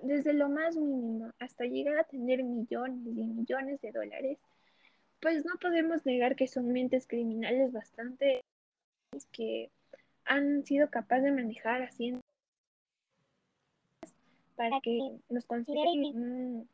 desde 0.04 0.34
lo 0.34 0.50
más 0.50 0.76
mínimo 0.76 1.32
hasta 1.40 1.66
llegar 1.66 2.00
a 2.00 2.06
tener 2.06 2.44
millones 2.44 3.06
y 3.06 3.28
millones 3.28 3.82
de 3.82 3.92
dólares, 3.92 4.40
pues 5.22 5.46
no 5.46 5.56
podemos 5.62 6.06
negar 6.06 6.36
que 6.36 6.48
son 6.48 6.72
mentes 6.74 7.08
criminales 7.08 7.72
bastante 7.72 8.44
que 9.32 9.72
han 10.26 10.66
sido 10.66 10.90
capaces 10.90 11.26
de 11.26 11.32
manejar 11.32 11.84
haciendo 11.84 12.22
para 14.56 14.80
que 14.82 15.00
nos 15.30 15.46
consideren 15.46 16.68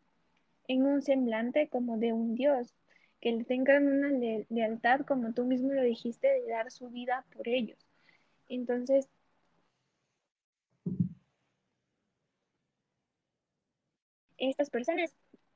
en 0.67 0.85
un 0.85 1.01
semblante 1.01 1.67
como 1.69 1.97
de 1.97 2.13
un 2.13 2.35
dios, 2.35 2.73
que 3.21 3.31
le 3.31 3.43
tengan 3.43 3.87
una 3.87 4.09
lealtad, 4.49 5.01
como 5.01 5.33
tú 5.33 5.45
mismo 5.45 5.73
lo 5.73 5.81
dijiste, 5.81 6.27
de 6.27 6.47
dar 6.47 6.71
su 6.71 6.89
vida 6.89 7.25
por 7.33 7.47
ellos. 7.47 7.77
Entonces, 8.47 9.09
estas 14.37 14.69
personas 14.69 15.13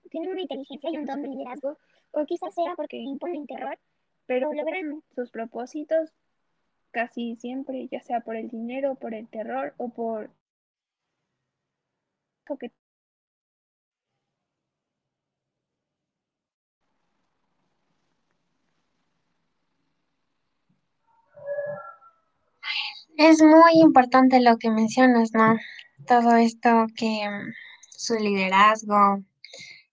tienen 0.09 0.31
una 0.31 0.41
inteligencia 0.41 0.89
y 0.91 0.97
un 0.97 1.05
don 1.05 1.21
de 1.21 1.29
liderazgo, 1.29 1.77
o 2.11 2.25
quizás 2.25 2.53
sea 2.53 2.75
porque 2.75 2.97
imponen 2.97 3.47
terror, 3.47 3.79
pero 4.25 4.53
logran 4.53 5.01
sus 5.15 5.31
propósitos 5.31 6.11
casi 6.91 7.35
siempre, 7.37 7.87
ya 7.87 8.01
sea 8.01 8.19
por 8.21 8.35
el 8.35 8.49
dinero, 8.49 8.95
por 8.95 9.13
el 9.13 9.27
terror 9.27 9.73
o 9.77 9.89
por 9.89 10.29
Es 23.17 23.41
muy 23.41 23.73
importante 23.81 24.41
lo 24.41 24.57
que 24.57 24.69
mencionas, 24.69 25.31
¿no? 25.33 25.57
Todo 26.07 26.35
esto 26.35 26.87
que 26.95 27.27
mm, 27.29 27.53
su 27.89 28.15
liderazgo, 28.15 29.23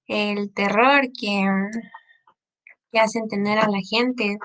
el 0.06 0.52
terror 0.54 1.02
que, 1.18 1.44
mm, 1.44 1.70
que 2.92 3.00
hacen 3.00 3.28
tener 3.28 3.58
a 3.58 3.68
la 3.68 3.80
gente 3.88 4.38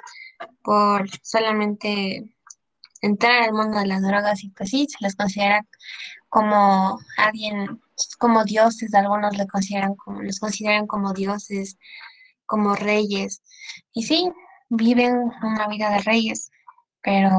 por 0.64 1.10
solamente 1.24 2.36
entrar 3.02 3.44
al 3.44 3.54
mundo 3.54 3.80
de 3.80 3.88
las 3.88 4.02
drogas 4.02 4.44
y 4.44 4.50
pues 4.50 4.70
sí, 4.70 4.88
se 4.90 4.98
les 5.02 5.16
considera 5.16 5.66
como 6.30 7.00
alguien, 7.18 7.82
como 8.20 8.44
dioses, 8.44 8.94
algunos 8.94 9.38
le 9.38 9.48
consideran 9.48 9.96
como, 9.96 10.22
los 10.22 10.40
consideran 10.40 10.88
como 10.88 11.14
dioses, 11.14 11.78
como 12.46 12.75
reyes. 12.75 13.42
Y 13.94 14.04
sí, 14.04 14.32
viven 14.70 15.32
una 15.42 15.68
vida 15.68 15.90
de 15.92 16.00
reyes, 16.00 16.52
pero 17.02 17.30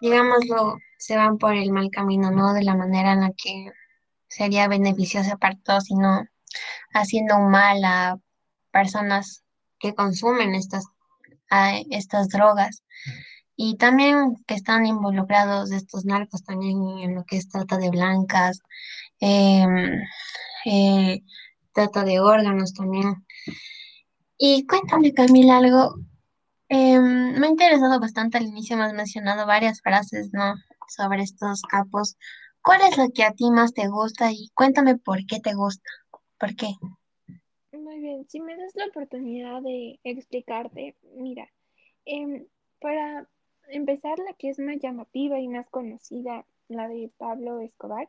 digámoslo, 0.00 0.78
se 0.98 1.16
van 1.16 1.38
por 1.38 1.54
el 1.54 1.72
mal 1.72 1.90
camino, 1.90 2.30
¿no? 2.30 2.52
De 2.52 2.62
la 2.62 2.74
manera 2.74 3.12
en 3.12 3.20
la 3.22 3.32
que 3.36 3.70
sería 4.28 4.68
beneficiosa 4.68 5.36
para 5.36 5.56
todos, 5.64 5.84
sino 5.84 6.24
haciendo 6.92 7.38
mal 7.38 7.84
a 7.84 8.18
personas 8.70 9.44
que 9.78 9.94
consumen 9.94 10.54
estas, 10.54 10.84
estas 11.90 12.28
drogas 12.28 12.82
y 13.62 13.76
también 13.76 14.42
que 14.46 14.54
están 14.54 14.86
involucrados 14.86 15.70
estos 15.70 16.06
narcos 16.06 16.42
también 16.42 16.78
en 17.00 17.14
lo 17.14 17.24
que 17.24 17.36
es 17.36 17.50
trata 17.50 17.76
de 17.76 17.90
blancas, 17.90 18.62
em, 19.20 20.00
eh, 20.64 21.20
trata 21.74 22.02
de 22.04 22.20
órganos 22.20 22.72
también. 22.72 23.26
Y 24.38 24.66
cuéntame, 24.66 25.12
Camila, 25.12 25.58
algo. 25.58 25.94
em, 26.70 27.38
me 27.38 27.46
ha 27.48 27.50
interesado 27.50 28.00
bastante 28.00 28.38
al 28.38 28.44
inicio, 28.46 28.78
me 28.78 28.84
has 28.84 28.94
mencionado 28.94 29.46
varias 29.46 29.82
frases, 29.82 30.30
¿no? 30.32 30.54
Sobre 30.88 31.22
estos 31.22 31.60
capos. 31.62 32.16
¿Cuál 32.62 32.80
es 32.88 32.96
la 32.96 33.08
que 33.10 33.24
a 33.24 33.32
ti 33.32 33.50
más 33.50 33.74
te 33.74 33.88
gusta 33.88 34.32
y 34.32 34.48
cuéntame 34.54 34.96
por 34.96 35.26
qué 35.26 35.38
te 35.40 35.52
gusta? 35.52 35.90
¿Por 36.38 36.56
qué? 36.56 36.68
Muy 37.72 38.00
bien, 38.00 38.26
si 38.26 38.40
me 38.40 38.56
das 38.56 38.74
la 38.74 38.86
oportunidad 38.86 39.60
de 39.60 40.00
explicarte, 40.04 40.96
mira, 41.14 41.46
em, 42.06 42.46
para 42.80 43.28
empezar 43.72 44.18
la 44.18 44.34
que 44.34 44.50
es 44.50 44.58
más 44.58 44.78
llamativa 44.78 45.38
y 45.38 45.48
más 45.48 45.68
conocida, 45.68 46.44
la 46.68 46.88
de 46.88 47.10
Pablo 47.18 47.60
Escobar, 47.60 48.08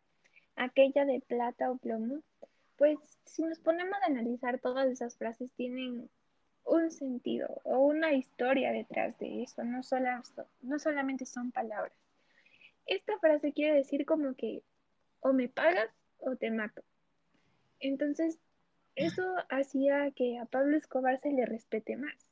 aquella 0.55 1.05
de 1.05 1.21
plata 1.21 1.71
o 1.71 1.77
plomo, 1.77 2.21
pues 2.77 2.97
si 3.25 3.43
nos 3.43 3.59
ponemos 3.59 3.95
a 4.01 4.07
analizar 4.07 4.59
todas 4.59 4.89
esas 4.89 5.17
frases 5.17 5.51
tienen 5.55 6.09
un 6.63 6.91
sentido 6.91 7.47
o 7.63 7.79
una 7.79 8.13
historia 8.13 8.71
detrás 8.71 9.17
de 9.19 9.43
eso, 9.43 9.63
no, 9.63 9.81
no 10.61 10.79
solamente 10.79 11.25
son 11.25 11.51
palabras. 11.51 11.93
Esta 12.85 13.17
frase 13.19 13.53
quiere 13.53 13.75
decir 13.75 14.05
como 14.05 14.35
que 14.35 14.63
o 15.21 15.33
me 15.33 15.47
pagas 15.47 15.89
o 16.19 16.35
te 16.35 16.51
mato. 16.51 16.83
Entonces, 17.79 18.37
eso 18.95 19.23
hacía 19.49 20.11
que 20.11 20.37
a 20.39 20.45
Pablo 20.45 20.77
Escobar 20.77 21.19
se 21.21 21.31
le 21.31 21.45
respete 21.45 21.95
más, 21.97 22.27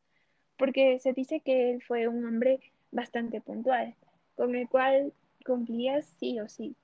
porque 0.58 1.00
se 1.00 1.14
dice 1.14 1.40
que 1.40 1.72
él 1.72 1.82
fue 1.82 2.08
un 2.08 2.26
hombre 2.26 2.60
bastante 2.92 3.42
puntual, 3.42 3.96
con 4.36 4.56
el 4.56 4.68
cual 4.68 5.14
cumplía 5.46 6.02
sí 6.02 6.40
o 6.40 6.48
sí. 6.48 6.76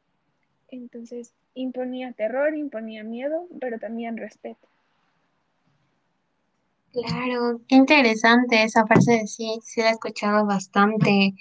Entonces, 0.69 1.33
imponía 1.53 2.11
terror, 2.11 2.55
imponía 2.55 3.03
miedo, 3.03 3.47
pero 3.59 3.79
también 3.79 4.17
respeto. 4.17 4.67
Claro, 6.91 7.59
qué 7.67 7.75
interesante 7.75 8.63
esa 8.63 8.85
frase, 8.85 9.27
sí, 9.27 9.59
sí 9.61 9.81
la 9.81 9.89
he 9.89 9.91
escuchado 9.91 10.45
bastante. 10.45 11.33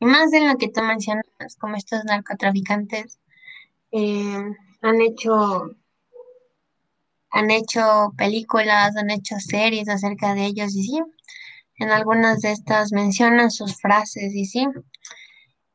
Y 0.00 0.04
más 0.04 0.32
en 0.32 0.48
lo 0.48 0.56
que 0.56 0.68
tú 0.68 0.82
mencionas, 0.82 1.24
como 1.58 1.76
estos 1.76 2.04
narcotraficantes 2.04 3.20
eh, 3.92 4.44
han 4.82 5.00
hecho, 5.00 5.70
han 7.30 7.50
hecho 7.50 8.12
películas, 8.16 8.96
han 8.96 9.10
hecho 9.10 9.36
series 9.38 9.88
acerca 9.88 10.34
de 10.34 10.46
ellos, 10.46 10.74
y 10.74 10.82
sí, 10.84 11.00
en 11.78 11.90
algunas 11.90 12.40
de 12.40 12.52
estas 12.52 12.92
mencionan 12.92 13.50
sus 13.50 13.80
frases, 13.80 14.34
y 14.34 14.44
sí, 14.44 14.66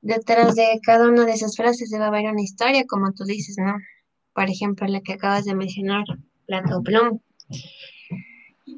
detrás 0.02 0.56
de 0.56 0.80
cada 0.84 1.08
una 1.08 1.26
de 1.26 1.34
esas 1.34 1.56
frases 1.56 1.90
debe 1.90 2.06
haber 2.06 2.26
una 2.26 2.42
historia, 2.42 2.86
como 2.88 3.12
tú 3.14 3.24
dices, 3.24 3.56
¿no? 3.58 3.76
Por 4.34 4.50
ejemplo, 4.50 4.88
la 4.88 5.02
que 5.02 5.14
acabas 5.14 5.46
de 5.46 5.56
mencionar, 5.56 6.04
Plata 6.48 6.78
o 6.78 6.82
Plomo. 6.82 7.22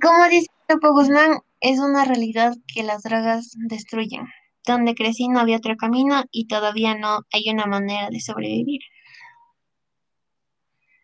Como 0.02 0.28
dice 0.30 0.48
Topo 0.68 0.92
Guzmán, 0.92 1.40
es 1.62 1.80
una 1.80 2.06
realidad 2.06 2.56
que 2.74 2.84
las 2.84 3.04
drogas 3.04 3.56
destruyen. 3.68 4.28
Donde 4.66 4.96
crecí 4.96 5.28
no 5.28 5.40
había 5.40 5.58
otro 5.58 5.76
camino 5.78 6.24
y 6.32 6.48
todavía 6.48 6.96
no 6.96 7.20
hay 7.32 7.50
una 7.50 7.66
manera 7.66 8.10
de 8.10 8.20
sobrevivir. 8.20 8.82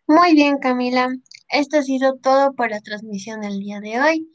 Muy 0.08 0.34
bien, 0.34 0.58
Camila. 0.58 1.10
Esto 1.50 1.80
ha 1.80 1.84
sido 1.84 2.18
todo 2.18 2.54
por 2.54 2.70
la 2.70 2.80
transmisión 2.80 3.42
del 3.42 3.60
día 3.60 3.80
de 3.80 4.00
hoy. 4.00 4.30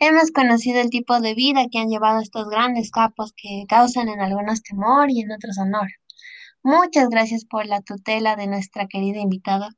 Hemos 0.00 0.30
conocido 0.30 0.80
el 0.80 0.90
tipo 0.90 1.18
de 1.18 1.34
vida 1.34 1.66
que 1.72 1.78
han 1.78 1.88
llevado 1.88 2.20
estos 2.20 2.48
grandes 2.50 2.90
capos 2.90 3.32
que 3.32 3.64
causan 3.66 4.08
en 4.08 4.20
algunos 4.20 4.62
temor 4.62 5.10
y 5.10 5.22
en 5.22 5.32
otros 5.32 5.56
honor. 5.58 5.88
Muchas 6.62 7.08
gracias 7.08 7.46
por 7.46 7.64
la 7.64 7.80
tutela 7.80 8.36
de 8.36 8.48
nuestra 8.48 8.86
querida 8.86 9.18
invitada. 9.18 9.70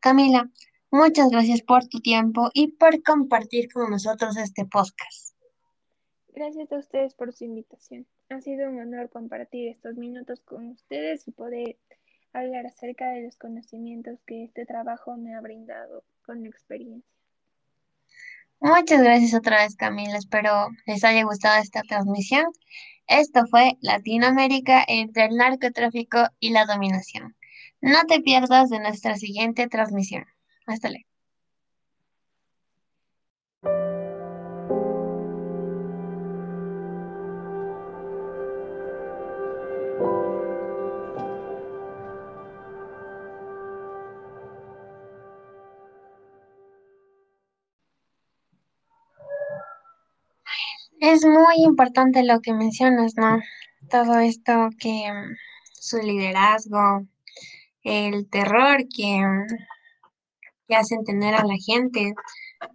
Camila, 0.00 0.50
muchas 0.90 1.28
gracias 1.28 1.62
por 1.62 1.86
tu 1.86 2.00
tiempo 2.00 2.50
y 2.54 2.72
por 2.72 3.00
compartir 3.04 3.72
con 3.72 3.90
nosotros 3.90 4.36
este 4.36 4.64
podcast. 4.64 5.36
Gracias 6.34 6.72
a 6.72 6.78
ustedes 6.78 7.14
por 7.14 7.32
su 7.32 7.44
invitación. 7.44 8.06
Ha 8.30 8.40
sido 8.40 8.68
un 8.68 8.80
honor 8.80 9.10
compartir 9.10 9.68
estos 9.68 9.96
minutos 9.96 10.40
con 10.40 10.70
ustedes 10.70 11.28
y 11.28 11.30
poder 11.30 11.76
hablar 12.32 12.66
acerca 12.66 13.10
de 13.10 13.22
los 13.22 13.36
conocimientos 13.36 14.18
que 14.26 14.44
este 14.44 14.66
trabajo 14.66 15.16
me 15.16 15.34
ha 15.34 15.40
brindado 15.40 16.04
con 16.24 16.42
la 16.42 16.48
experiencia. 16.48 17.10
Muchas 18.60 19.02
gracias 19.02 19.34
otra 19.34 19.62
vez, 19.62 19.74
Camila. 19.74 20.16
Espero 20.16 20.68
les 20.86 21.02
haya 21.04 21.24
gustado 21.24 21.60
esta 21.60 21.82
transmisión. 21.82 22.46
Esto 23.08 23.46
fue 23.46 23.76
Latinoamérica 23.80 24.84
entre 24.86 25.24
el 25.26 25.36
narcotráfico 25.36 26.28
y 26.38 26.50
la 26.50 26.64
dominación. 26.64 27.36
No 27.80 28.04
te 28.06 28.20
pierdas 28.20 28.70
de 28.70 28.78
nuestra 28.78 29.16
siguiente 29.16 29.66
transmisión. 29.66 30.26
Hasta 30.66 30.90
luego. 30.90 31.11
Es 51.02 51.24
muy 51.24 51.56
importante 51.64 52.22
lo 52.22 52.40
que 52.40 52.54
mencionas, 52.54 53.14
¿no? 53.16 53.40
Todo 53.90 54.20
esto 54.20 54.68
que 54.78 55.10
mm, 55.12 55.34
su 55.72 55.98
liderazgo, 55.98 57.04
el 57.82 58.30
terror 58.30 58.86
que, 58.94 59.20
mm, 59.20 59.46
que 60.68 60.76
hacen 60.76 61.02
tener 61.02 61.34
a 61.34 61.44
la 61.44 61.56
gente 61.56 62.14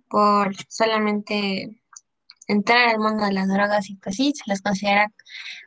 por 0.09 0.53
solamente 0.67 1.79
entrar 2.49 2.89
al 2.89 2.99
mundo 2.99 3.23
de 3.23 3.31
las 3.31 3.47
drogas 3.47 3.89
y 3.89 3.95
pues 3.95 4.17
sí, 4.17 4.33
se 4.35 4.43
les 4.47 4.61
considera 4.61 5.09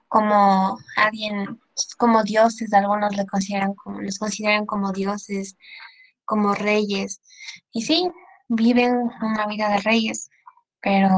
como 0.09 0.77
alguien, 0.97 1.59
como 1.97 2.23
dioses, 2.25 2.75
algunos 2.75 3.17
le 3.17 3.25
consideran 3.27 3.73
como, 3.75 4.03
los 4.03 4.19
consideran 4.19 4.67
como 4.67 4.93
dioses, 4.93 5.57
como 6.27 6.55
reyes. 6.55 7.23
Y 7.73 7.83
sí, 7.83 8.11
viven 8.49 9.11
una 9.23 9.47
vida 9.47 9.71
de 9.71 9.79
reyes, 9.79 10.29
pero 10.83 11.09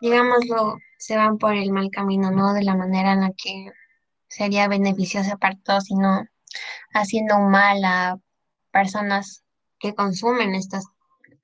digámoslo, 0.00 0.78
se 0.98 1.16
van 1.16 1.38
por 1.38 1.54
el 1.54 1.72
mal 1.72 1.90
camino, 1.90 2.30
no 2.30 2.54
de 2.54 2.64
la 2.64 2.74
manera 2.74 3.12
en 3.12 3.20
la 3.22 3.32
que 3.32 3.70
sería 4.28 4.68
beneficiosa 4.68 5.36
para 5.36 5.56
todos, 5.56 5.84
sino 5.84 6.24
haciendo 6.92 7.38
mal 7.38 7.84
a 7.84 8.18
personas 8.72 9.44
que 9.78 9.94
consumen 9.94 10.54
estas, 10.54 10.84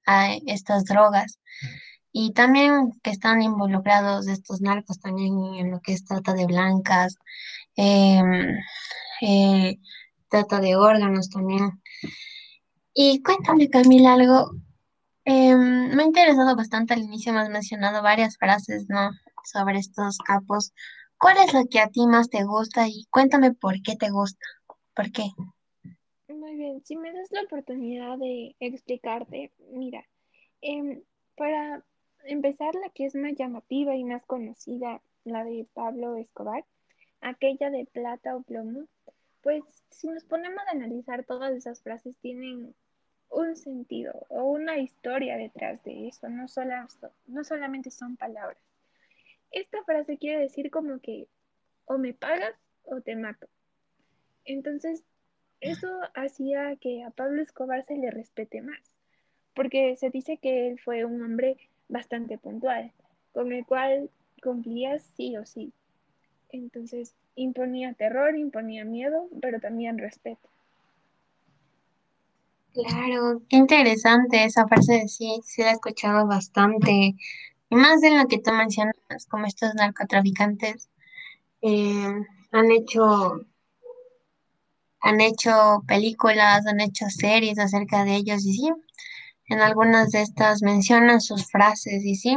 a 0.07 0.35
estas 0.47 0.85
drogas. 0.85 1.39
Y 2.13 2.33
también 2.33 2.93
que 3.03 3.11
están 3.11 3.43
involucrados 3.43 4.29
estos 4.29 4.61
narcos 4.61 5.01
también 5.01 5.33
en 5.57 5.71
lo 5.71 5.81
que 5.81 5.95
es 5.95 6.05
trata 6.05 6.35
de 6.35 6.47
blancas, 6.47 7.17
em, 7.77 8.59
eh, 9.23 9.79
trata 10.29 10.61
de 10.61 10.77
órganos 10.77 11.31
también. 11.31 11.81
Y 12.95 13.23
cuéntame, 13.23 13.71
Camila, 13.71 14.15
algo. 14.15 14.53
Em, 15.25 15.95
me 15.95 16.03
ha 16.03 16.07
interesado 16.07 16.57
bastante 16.57 16.95
al 16.95 17.01
inicio, 17.01 17.33
me 17.33 17.41
has 17.41 17.51
mencionado 17.51 18.03
varias 18.03 18.37
frases, 18.37 18.87
¿no? 18.89 19.11
Sobre 19.45 19.79
estos 19.79 20.19
capos. 20.19 20.73
¿Cuál 21.19 21.37
es 21.45 21.55
la 21.55 21.65
que 21.65 21.81
a 21.81 21.89
ti 21.89 22.07
más 22.07 22.29
te 22.29 22.45
gusta? 22.45 22.89
Y 22.89 23.07
cuéntame 23.11 23.53
por 23.53 23.81
qué 23.83 23.97
te 23.97 24.11
gusta. 24.11 24.45
¿Por 24.95 25.13
qué? 25.13 25.25
Muy 26.29 26.57
bien, 26.57 26.85
si 26.85 26.97
me 26.97 27.13
das 27.13 27.31
la 27.31 27.43
oportunidad 27.43 28.19
de 28.19 28.57
explicarte, 28.59 29.53
mira, 29.71 30.05
em, 30.61 31.03
para 31.37 31.85
empezar, 32.25 32.75
la 32.75 32.91
que 32.91 33.07
es 33.07 33.15
más 33.15 33.35
llamativa 33.37 33.95
y 33.95 34.05
más 34.05 34.25
conocida, 34.27 35.01
la 35.25 35.45
de 35.45 35.67
Pablo 35.75 36.17
Escobar, 36.17 36.65
aquella 37.21 37.71
de 37.71 37.87
plata 37.87 38.37
o 38.37 38.43
plomo, 38.43 38.87
pues 39.43 39.63
si 39.91 40.09
nos 40.09 40.25
ponemos 40.25 40.63
a 40.67 40.73
analizar 40.73 41.25
todas 41.25 41.53
esas 41.53 41.83
frases 41.83 42.17
tienen 42.21 42.75
un 43.33 43.57
sentido 43.57 44.27
o 44.29 44.45
una 44.45 44.79
historia 44.79 45.37
detrás 45.37 45.83
de 45.85 46.09
eso, 46.09 46.29
no, 46.29 46.47
no 47.27 47.45
solamente 47.45 47.91
son 47.91 48.17
palabras. 48.17 48.63
Esta 49.51 49.83
frase 49.85 50.19
quiere 50.19 50.41
decir 50.41 50.71
como 50.71 51.01
que 51.01 51.29
o 51.87 51.99
me 51.99 52.15
pagas 52.15 52.55
o 52.85 53.01
te 53.01 53.17
mato. 53.17 53.49
Entonces, 54.45 55.03
eso 55.61 55.89
hacía 56.15 56.77
que 56.77 57.05
a 57.05 57.11
Pablo 57.11 57.43
Escobar 57.43 57.85
se 57.87 57.97
le 57.97 58.11
respete 58.11 58.61
más, 58.63 58.81
porque 59.55 59.97
se 59.97 60.11
dice 60.11 60.37
que 60.37 60.69
él 60.69 60.81
fue 60.81 61.05
un 61.05 61.23
hombre 61.23 61.57
bastante 61.89 62.39
puntual, 62.39 62.93
con 63.33 63.53
el 63.53 63.65
cual 63.65 64.11
cumplía 64.43 64.99
sí 64.99 65.37
o 65.37 65.47
sí. 65.47 65.73
Entonces, 66.51 67.15
imponía 67.35 67.95
terror, 67.95 68.37
imponía 68.37 68.85
miedo, 68.85 69.29
pero 69.41 69.61
también 69.61 69.99
respeto. 69.99 70.49
Claro, 72.75 73.43
qué 73.49 73.57
interesante 73.57 74.45
esa 74.45 74.67
frase, 74.67 75.07
sí, 75.09 75.41
sí 75.45 75.63
la 75.63 75.71
he 75.71 75.73
escuchado 75.73 76.27
bastante. 76.27 77.15
Y 77.71 77.77
más 77.77 78.03
en 78.03 78.19
lo 78.19 78.27
que 78.29 78.39
tú 78.39 78.51
mencionas, 78.53 78.97
como 79.29 79.47
estos 79.47 79.75
narcotraficantes 79.75 80.89
eh, 81.63 82.15
han 82.53 82.71
hecho, 82.71 83.43
han 85.01 85.21
hecho 85.21 85.83
películas, 85.87 86.67
han 86.67 86.81
hecho 86.81 87.07
series 87.11 87.59
acerca 87.59 88.05
de 88.05 88.17
ellos 88.17 88.45
y 88.47 88.55
sí, 88.55 88.71
en 89.49 89.61
algunas 89.61 90.11
de 90.11 90.23
estas 90.23 90.63
mencionan 90.63 91.21
sus 91.21 91.51
frases 91.51 92.03
y 92.05 92.15
sí, 92.15 92.37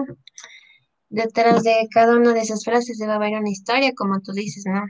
detrás 1.10 1.64
de 1.64 1.88
cada 1.92 2.16
una 2.18 2.34
de 2.34 2.42
esas 2.42 2.64
frases 2.66 2.98
debe 2.98 3.14
haber 3.14 3.34
una 3.40 3.50
historia, 3.50 3.94
como 3.96 4.22
tú 4.22 4.34
dices, 4.34 4.66
¿no? 4.68 4.84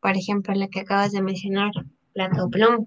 Por 0.00 0.16
ejemplo, 0.16 0.54
la 0.54 0.68
que 0.68 0.80
acabas 0.80 1.12
de 1.12 1.22
mencionar, 1.22 1.72
Plato 2.12 2.48
Plum. 2.50 2.86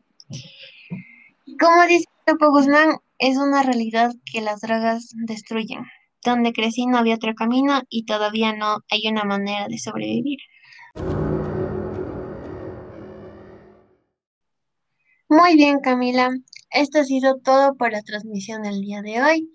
Como 1.59 1.87
dice 1.87 2.05
Topo 2.25 2.51
Guzmán, 2.51 2.97
es 3.17 3.37
una 3.37 3.63
realidad 3.63 4.11
que 4.31 4.41
las 4.41 4.61
drogas 4.61 5.09
destruyen. 5.25 5.85
Donde 6.23 6.53
crecí 6.53 6.85
no 6.85 6.97
había 6.97 7.15
otro 7.15 7.33
camino 7.33 7.81
y 7.89 8.05
todavía 8.05 8.53
no 8.53 8.79
hay 8.91 9.07
una 9.07 9.23
manera 9.23 9.67
de 9.67 9.79
sobrevivir. 9.79 10.37
Muy 15.29 15.55
bien, 15.55 15.79
Camila. 15.79 16.29
Esto 16.69 16.99
ha 16.99 17.03
sido 17.05 17.39
todo 17.39 17.75
por 17.75 17.91
la 17.91 18.03
transmisión 18.03 18.61
del 18.61 18.81
día 18.81 19.01
de 19.01 19.23
hoy. 19.23 19.49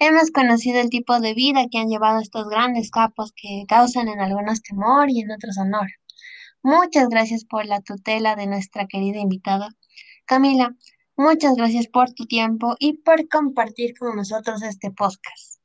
Hemos 0.00 0.30
conocido 0.32 0.80
el 0.80 0.90
tipo 0.90 1.20
de 1.20 1.34
vida 1.34 1.66
que 1.70 1.78
han 1.78 1.88
llevado 1.88 2.20
estos 2.20 2.48
grandes 2.48 2.90
capos 2.90 3.32
que 3.36 3.64
causan 3.68 4.08
en 4.08 4.20
algunos 4.20 4.60
temor 4.62 5.08
y 5.08 5.20
en 5.20 5.30
otros 5.30 5.56
honor. 5.58 5.86
Muchas 6.62 7.08
gracias 7.08 7.44
por 7.44 7.64
la 7.66 7.80
tutela 7.80 8.34
de 8.34 8.46
nuestra 8.46 8.86
querida 8.86 9.20
invitada. 9.20 9.68
Camila, 10.24 10.74
muchas 11.16 11.54
gracias 11.56 11.86
por 11.88 12.12
tu 12.12 12.26
tiempo 12.26 12.76
y 12.78 12.94
por 12.94 13.28
compartir 13.28 13.96
con 13.98 14.16
nosotros 14.16 14.62
este 14.62 14.90
podcast. 14.90 15.60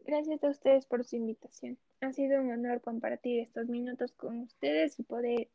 Gracias 0.00 0.42
a 0.42 0.48
ustedes 0.48 0.86
por 0.86 1.04
su 1.04 1.16
invitación. 1.16 1.78
Ha 2.00 2.12
sido 2.12 2.40
un 2.40 2.50
honor 2.50 2.80
compartir 2.80 3.40
estos 3.40 3.68
minutos 3.68 4.12
con 4.12 4.40
ustedes 4.40 4.98
y 4.98 5.02
poder 5.02 5.48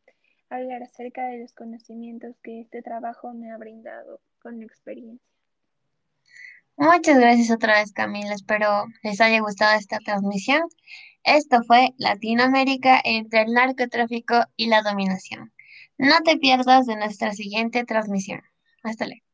hablar 0.50 0.84
acerca 0.84 1.26
de 1.28 1.39
los 1.39 1.54
conocimientos 1.54 2.36
que 2.41 2.62
este 2.62 2.82
trabajo 2.82 3.34
me 3.34 3.52
ha 3.52 3.58
brindado 3.58 4.22
con 4.41 4.60
la 4.60 4.65
experiencia. 4.65 5.28
Muchas 6.78 7.18
gracias 7.18 7.52
otra 7.52 7.80
vez, 7.80 7.94
Camila. 7.94 8.34
Espero 8.34 8.86
les 9.02 9.22
haya 9.22 9.39
gustado 9.39 9.78
esta 9.78 9.98
transmisión. 10.00 10.62
Esto 11.24 11.63
fue 11.63 11.94
Latinoamérica 11.98 13.02
entre 13.04 13.44
el 13.44 13.54
narcotráfico 13.54 14.41
y 14.56 14.68
la 14.68 14.82
dominación. 14.82 15.54
No 15.98 16.22
te 16.24 16.38
pierdas 16.38 16.86
de 16.86 16.98
nuestra 16.98 17.34
siguiente 17.34 17.86
transmisión. 17.86 18.41
Hasta 18.86 19.06
luego. 19.08 19.25